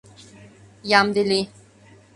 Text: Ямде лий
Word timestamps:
Ямде 0.99 1.21
лий 1.29 1.45